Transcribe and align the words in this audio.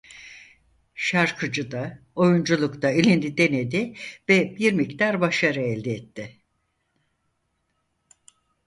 Şarkıcı 0.95 1.71
da 1.71 1.99
oyunculukta 2.15 2.89
elini 2.89 3.37
denedi 3.37 3.93
ve 4.29 4.55
bir 4.57 4.73
miktar 4.73 5.21
başarı 5.21 5.59
elde 5.61 5.91
etti. 5.91 6.41